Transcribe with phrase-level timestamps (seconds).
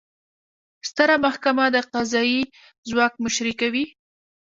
[0.89, 2.41] ستره محکمه د قضایي
[2.89, 3.85] ځواک مشري کوي